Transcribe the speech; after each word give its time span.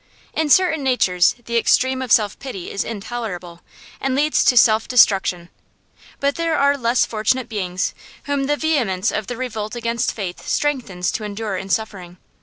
In 0.33 0.49
certain 0.49 0.81
natures 0.83 1.35
the 1.45 1.57
extreme 1.57 2.01
of 2.01 2.11
self 2.11 2.39
pity 2.39 2.71
is 2.71 2.83
intolerable, 2.83 3.61
and 3.99 4.15
leads 4.15 4.43
to 4.45 4.57
self 4.57 4.87
destruction; 4.87 5.49
but 6.19 6.37
there 6.37 6.57
are 6.57 6.75
less 6.75 7.05
fortunate 7.05 7.47
beings 7.47 7.93
whom 8.23 8.45
the 8.45 8.57
vehemence 8.57 9.11
of 9.11 9.27
their 9.27 9.37
revolt 9.37 9.75
against 9.75 10.13
fate 10.15 10.39
strengthens 10.39 11.11
to 11.11 11.23
endure 11.23 11.55
in 11.55 11.69
suffering. 11.69 12.17